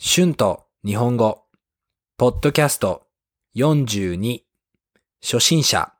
[0.00, 1.42] 春と日本語、
[2.18, 3.08] ポッドキャスト。
[3.56, 4.42] 42、
[5.20, 5.92] 初心者、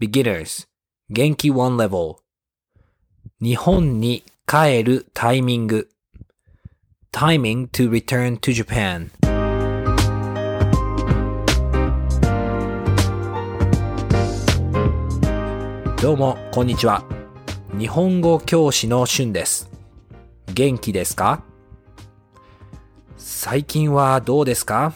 [0.00, 0.68] beginners、
[1.08, 1.50] 元気。
[1.50, 2.18] one level、
[3.42, 5.88] 日本に帰るタイミング、
[7.10, 9.10] timing to return to Japan。
[16.00, 17.04] どうも、こんにちは。
[17.76, 19.68] 日本語教師の春です。
[20.54, 21.42] 元気ですか？
[23.22, 24.94] 最近はどうですか？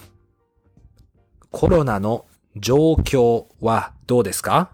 [1.50, 2.24] コロナの
[2.56, 4.70] 状況はどうですか？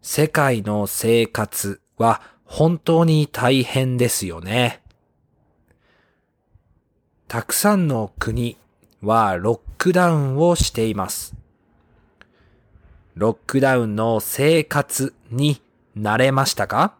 [0.00, 4.84] 世界の生活は本当に大変ですよね。
[7.26, 8.56] たくさんの国
[9.02, 11.34] はロックダウンをしています。
[13.16, 15.60] ロックダウンの生活に
[15.98, 16.94] 慣れましたか？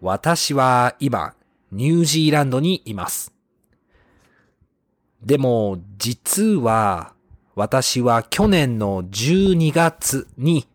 [0.00, 1.34] 私は今、
[1.72, 3.32] ニュージーランドにいます。
[5.22, 7.14] でも、実は、
[7.54, 10.68] 私は去年の12月に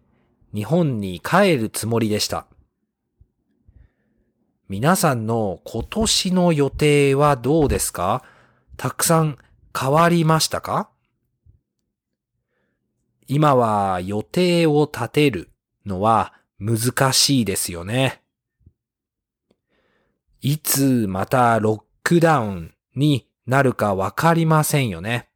[0.53, 2.47] 日本に帰るつもりでした。
[4.67, 8.23] 皆さんの今年の予定はどうですか？
[8.77, 9.37] たくさん
[9.77, 10.89] 変わりましたか？
[13.27, 15.49] 今は予定を立てる
[15.85, 18.20] のは難しいですよね。
[20.41, 25.29] いつまたロックダウンになるかわかりませんよね。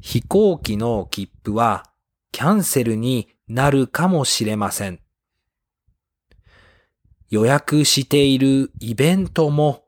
[0.00, 1.90] 飛行機の切符は
[2.30, 5.00] キャンセルになるかもしれません。
[7.28, 9.84] 予約しているイベントも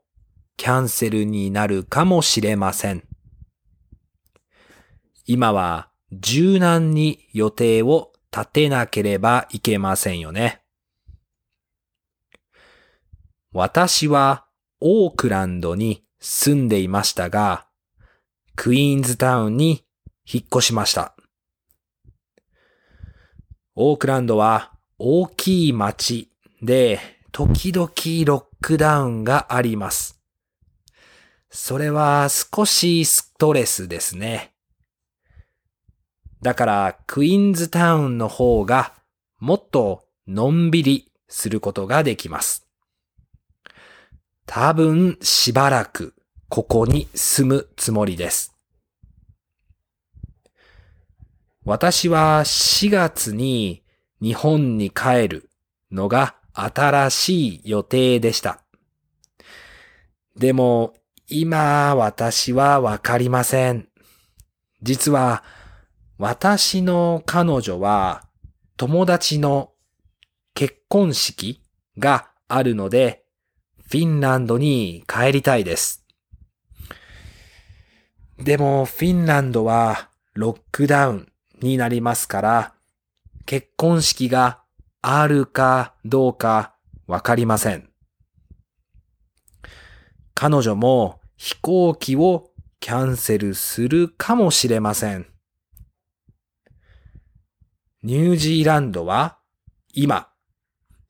[0.57, 3.03] キャンセルになるかもしれません。
[5.25, 10.60] 今は柔軟に予定を立てなければいけませんよね。
[13.53, 14.45] 私は
[14.79, 17.67] オークランドに住んでいましたが、
[18.55, 19.83] クイーンズタウンに
[20.25, 21.15] 引っ越しました。
[23.75, 26.31] オークランドは大きい街
[26.61, 26.99] で
[27.33, 27.89] 時々
[28.25, 30.21] ロックダウンがあります。
[31.49, 34.53] それは少しストレスですね。
[36.41, 38.93] だからクイーンズタウンの方が
[39.39, 42.70] もっとのんびりすることができます。
[44.53, 46.13] 多分しばらく
[46.49, 48.53] ここに住むつもりです。
[51.63, 53.81] 私は4月に
[54.21, 55.49] 日本に帰る
[55.89, 58.61] のが新しい予定でした。
[60.35, 60.95] でも
[61.29, 63.87] 今私はわかりません。
[64.81, 65.45] 実は
[66.17, 68.27] 私の彼女は
[68.75, 69.71] 友達の
[70.53, 71.63] 結婚式
[71.97, 73.20] があるので
[73.91, 76.05] フィンランドに帰りたいです。
[78.37, 81.31] でもフィンランドはロックダウン
[81.61, 82.73] になりますから
[83.45, 84.61] 結婚式が
[85.01, 86.73] あるかどうか
[87.05, 87.89] わかりません。
[90.35, 95.27] 彼女も飛行機をキャンセルするかもしれません。
[98.03, 99.37] ニュージーランドは
[99.93, 100.29] 今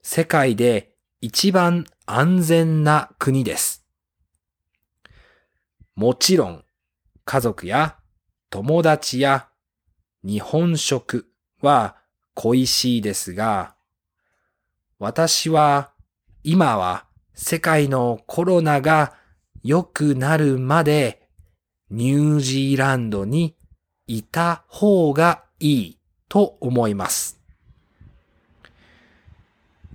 [0.02, 0.91] 世界で
[1.24, 3.86] 一番安全な国です。
[5.94, 6.64] もちろん
[7.24, 7.96] 家族や
[8.50, 9.46] 友達や
[10.24, 11.28] 日本食
[11.60, 11.94] は
[12.34, 13.76] 恋しいですが、
[14.98, 15.92] 私は
[16.42, 19.14] 今は世界のコロナが
[19.62, 21.28] 良くなるまで
[21.88, 23.54] ニュージーランドに
[24.08, 27.41] いた方がいいと思います。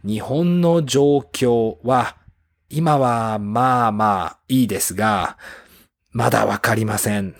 [0.07, 2.15] 日本の状況は
[2.69, 5.37] 今はまあまあいいですが、
[6.11, 7.35] まだわかりません。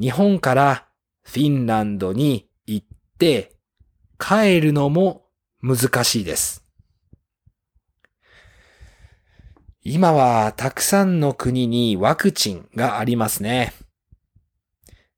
[0.00, 0.88] 日本から
[1.22, 2.86] フィンランドに行っ
[3.20, 3.54] て
[4.18, 5.26] 帰るのも
[5.62, 6.64] 難しいです。
[9.84, 13.74] 今はたくさんの国にワクチンがありますね。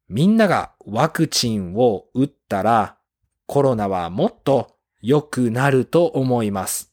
[0.06, 2.98] みんながワクチンを打ったら
[3.46, 6.92] コロナはもっと良くなると思います。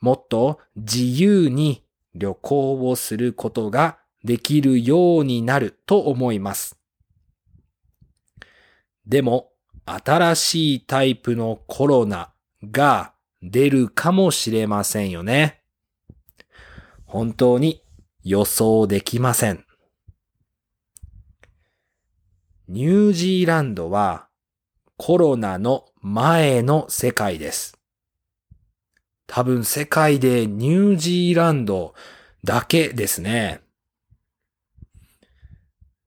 [0.00, 6.76] もっと自由に旅行をすることができるようになると思います。
[9.06, 9.50] でも、
[9.86, 12.32] 新しいタイプのコロナ
[12.70, 13.12] が
[13.42, 15.62] 出るかもしれませんよね。
[17.06, 17.82] 本当に
[18.22, 19.64] 予想できません。
[22.68, 24.28] ニュージーランドは
[24.96, 27.78] コロナの前の世界です。
[29.26, 31.94] 多分世界でニュージーランド
[32.42, 33.60] だけですね。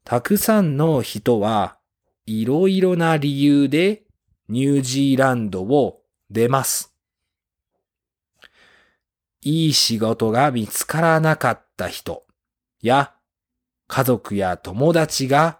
[0.03, 1.77] たくさんの人は
[2.25, 4.03] いろいろな理由で
[4.49, 6.01] ニュージーランドを
[6.31, 6.95] 出ます。
[9.41, 12.25] いい仕事が見つからなかった人
[12.81, 13.13] や
[13.87, 15.59] 家族や友達が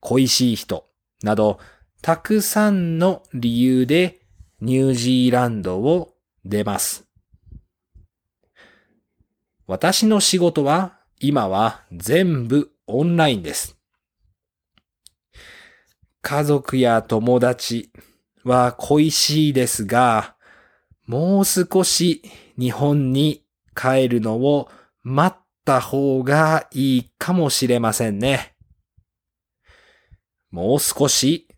[0.00, 0.86] 恋しい人
[1.22, 1.58] など
[2.02, 4.20] たくさんの理由で
[4.62, 6.14] ニュージーランドを
[6.46, 7.06] 出ます。
[9.66, 13.76] 私の仕事は今は全部オンラインです。
[16.22, 17.90] 家族や友達
[18.44, 20.36] は恋しいですが、
[21.06, 22.22] もう少し
[22.58, 23.44] 日本に
[23.74, 24.70] 帰るのを
[25.02, 28.54] 待った方がいいかもしれませんね。
[30.50, 31.49] もう少し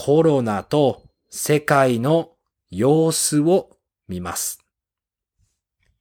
[0.00, 2.30] コロナと世界の
[2.70, 3.70] 様子を
[4.06, 4.60] 見ます。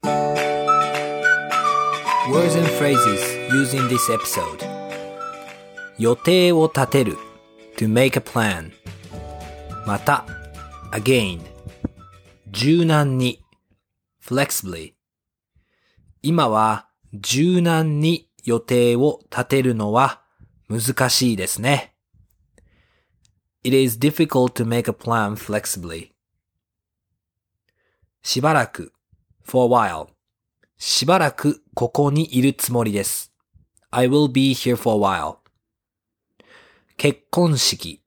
[0.04, 0.20] Words
[2.60, 4.64] and phrases using this episode
[5.98, 7.18] 予定を立てる
[7.78, 8.72] to make a plan
[9.88, 10.28] また
[10.92, 11.42] again
[12.52, 13.44] 柔軟に
[14.24, 14.94] flexibly
[16.22, 20.22] 今は柔軟に予定を立てるのは
[20.70, 21.97] 難しいですね。
[23.68, 26.14] It is difficult to make a plan flexibly.
[28.24, 28.94] しばらく
[29.44, 30.08] for a while
[30.78, 33.34] しばらくここにいるつもりです。
[33.92, 35.40] I will be here for a while.
[36.96, 38.02] 結婚式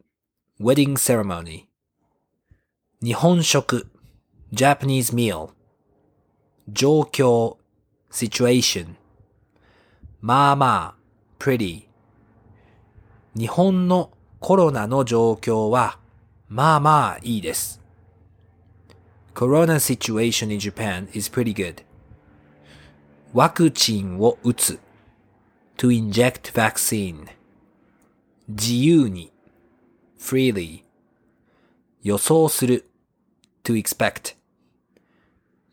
[0.58, 1.66] wedding ceremony
[3.02, 3.86] 日本食
[4.54, 5.50] Japanese meal
[6.70, 7.58] 状況
[8.10, 8.94] situation
[10.22, 11.82] まあまあ pretty
[13.36, 14.10] 日本の
[14.40, 15.98] コロナの状況は
[16.48, 17.81] まあまあいいです。
[19.34, 21.84] Corona situation in Japan is pretty good.
[23.34, 24.81] ワクチンを打つ
[25.76, 27.26] to inject vaccine
[28.48, 29.31] 自由に
[30.19, 30.82] freely
[32.02, 32.90] 予想する
[33.62, 34.34] to expect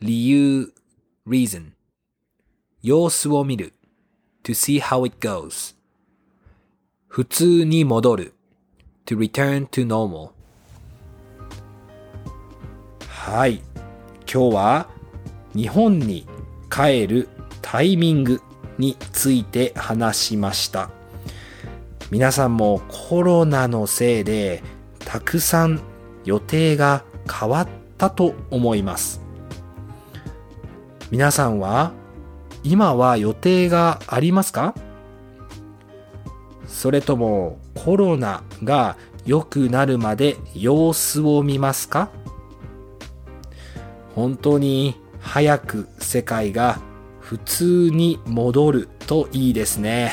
[0.02, 0.74] 理由
[1.26, 1.72] reason
[2.84, 3.74] 様子を見る
[4.44, 5.76] to see how it goes
[7.08, 8.37] 普通に戻る
[9.08, 10.32] to return to normal
[13.08, 13.62] はい。
[14.32, 14.90] 今日は
[15.56, 16.28] 日本に
[16.70, 17.30] 帰る
[17.62, 18.42] タイミング
[18.78, 20.90] について話しました。
[22.12, 24.64] 皆さんもコロナのせいで
[25.00, 25.82] たくさん
[26.26, 27.68] 予定が変わっ
[27.98, 29.22] たと思います。
[31.12, 31.94] 皆さんは
[32.64, 34.76] 今は予定がありますか？
[36.68, 42.12] それともコロナが良くなるまで様子を見ますか
[44.14, 46.82] 本当に早く世界が
[47.22, 50.12] 普通に戻るといいですね。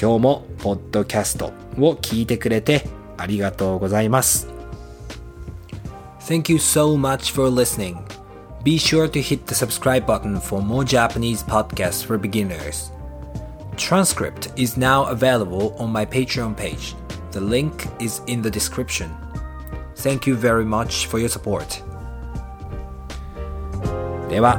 [0.00, 2.88] 今日もポッドキャストを聞いてくれて
[3.18, 4.48] ありがとうございます。
[6.20, 7.98] Thank you so much for listening.
[8.64, 12.95] Be sure to hit the subscribe button for more Japanese podcasts for beginners.
[13.77, 16.95] Transcript is now available on my Patreon page.
[17.31, 19.09] The link is in the description.
[19.95, 21.83] Thank you very much for your support.
[24.29, 24.57] では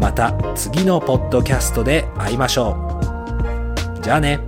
[0.00, 2.76] また次のポッドキャストで会いましょ
[3.98, 4.00] う。
[4.02, 4.40] じゃあね。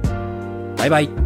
[0.76, 1.23] バイバイ。